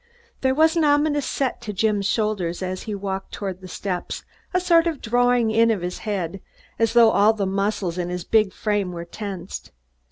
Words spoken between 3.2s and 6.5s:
toward the steps, a sort of drawing in of the head,